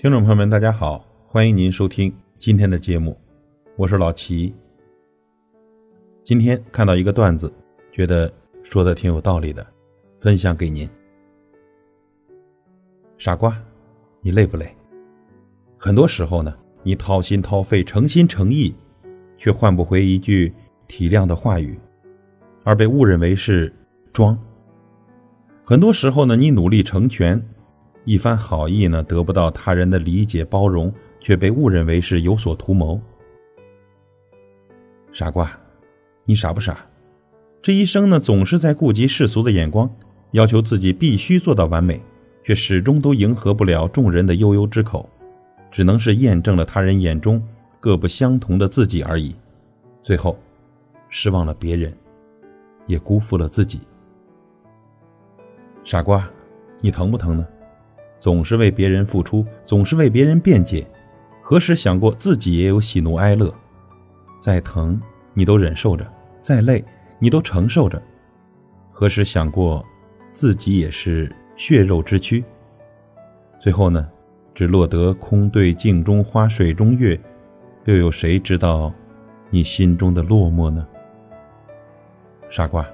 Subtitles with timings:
[0.00, 3.14] 听众朋友们，大家好，欢迎您收听今天的节目，
[3.76, 4.50] 我是老齐。
[6.24, 7.52] 今天看到一个段子，
[7.92, 9.66] 觉得说的挺有道理的，
[10.18, 10.88] 分享给您。
[13.18, 13.54] 傻瓜，
[14.22, 14.74] 你累不累？
[15.76, 18.74] 很多时候呢，你掏心掏肺、诚心诚意，
[19.36, 20.50] 却换不回一句
[20.88, 21.78] 体谅的话语，
[22.64, 23.70] 而被误认为是
[24.14, 24.34] 装。
[25.62, 27.38] 很多时候呢，你努力成全。
[28.04, 33.00] 一番好意呢，得不到他人的理解包容，却被误认为是有所图谋。
[35.12, 35.50] 傻瓜，
[36.24, 36.78] 你傻不傻？
[37.60, 39.90] 这一生呢，总是在顾及世俗的眼光，
[40.30, 42.00] 要求自己必须做到完美，
[42.42, 45.06] 却始终都迎合不了众人的悠悠之口，
[45.70, 47.42] 只能是验证了他人眼中
[47.80, 49.34] 各不相同的自己而已。
[50.02, 50.38] 最后，
[51.10, 51.94] 失望了别人，
[52.86, 53.80] 也辜负了自己。
[55.84, 56.26] 傻瓜，
[56.80, 57.46] 你疼不疼呢？
[58.20, 60.86] 总是为别人付出，总是为别人辩解，
[61.42, 63.52] 何时想过自己也有喜怒哀乐？
[64.38, 65.00] 再疼
[65.34, 66.06] 你都忍受着，
[66.40, 66.84] 再累
[67.18, 68.00] 你都承受着，
[68.92, 69.84] 何时想过
[70.32, 72.44] 自己也是血肉之躯？
[73.58, 74.08] 最后呢，
[74.54, 77.18] 只落得空对镜中花，水中月，
[77.86, 78.92] 又有谁知道
[79.48, 80.86] 你心中的落寞呢？
[82.50, 82.86] 傻瓜，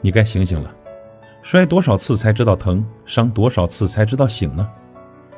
[0.00, 0.74] 你该醒醒了。
[1.42, 4.68] 摔多少次才知道疼，伤多少次才知道醒呢？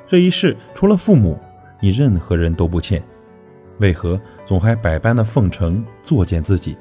[0.09, 1.39] 这一世除了父母，
[1.81, 3.03] 你任何人都不欠。
[3.79, 6.77] 为何总还百般的奉承作践自己？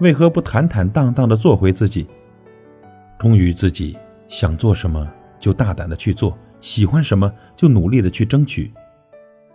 [0.00, 2.06] 为何不坦坦荡荡的做回自己？
[3.18, 5.08] 忠于自己，想做什么
[5.38, 8.72] 就大胆的去做，喜欢什么就努力的去争取，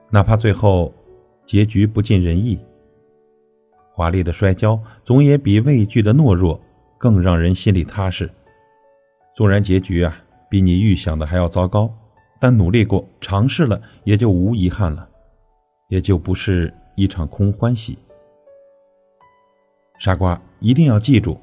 [0.10, 0.94] 哪怕最后
[1.46, 2.60] 结局不尽人意。
[3.94, 6.62] 华丽的摔跤总也比畏惧的懦弱
[6.98, 8.30] 更让人心里踏实。
[9.38, 10.18] 纵然结局啊
[10.50, 11.94] 比你预想的还要糟糕，
[12.40, 15.08] 但努力过、尝试了，也就无遗憾了，
[15.90, 18.00] 也就不是一场空欢喜。
[20.00, 21.40] 傻瓜，一定要记住，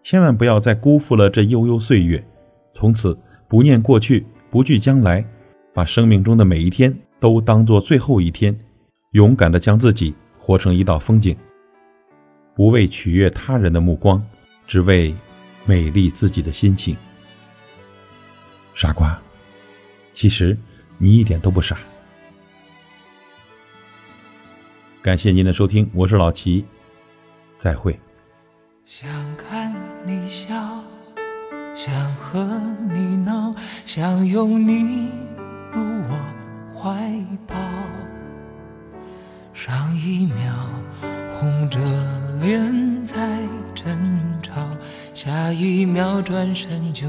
[0.00, 2.24] 千万不要再辜负了这悠悠岁月。
[2.72, 3.18] 从此
[3.48, 5.24] 不念过去，不惧将来，
[5.72, 8.56] 把生命中的每一天都当做最后一天，
[9.10, 11.36] 勇敢的将自己活成一道风景，
[12.54, 14.24] 不为取悦他人的目光，
[14.68, 15.12] 只为
[15.64, 16.96] 美丽自己的心情。
[18.74, 19.16] 傻瓜，
[20.12, 20.56] 其实
[20.98, 21.78] 你一点都不傻。
[25.00, 26.64] 感谢您的收听，我是老齐，
[27.56, 27.98] 再会。
[28.84, 29.72] 想看
[30.04, 30.82] 你笑，
[31.76, 32.44] 想和
[32.92, 33.54] 你闹，
[33.86, 35.08] 想拥你
[35.72, 36.18] 入我
[36.74, 36.90] 怀
[37.46, 37.54] 抱。
[39.52, 40.52] 上一秒
[41.32, 41.78] 红着
[42.40, 43.38] 脸在
[43.72, 44.66] 争吵，
[45.14, 47.08] 下一秒转身就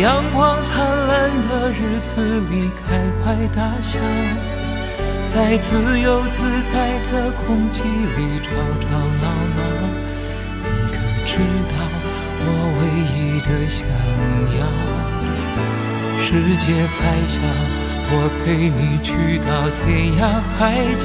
[0.00, 0.78] 阳光灿
[1.08, 3.98] 烂的日子里开怀大笑，
[5.28, 8.48] 在自由自在的空气里吵
[8.80, 8.88] 吵
[9.20, 9.60] 闹闹。
[10.62, 10.96] 你可
[11.26, 11.36] 知
[11.68, 11.76] 道
[12.40, 12.48] 我
[12.80, 13.84] 唯一的想
[14.56, 14.60] 要？
[16.22, 17.36] 世界还小，
[18.10, 20.58] 我陪你去到天涯海
[20.96, 21.04] 角。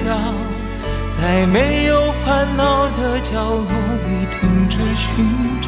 [1.18, 3.70] 在没有烦恼的角落
[4.08, 5.06] 里停止寻
[5.62, 5.68] 找，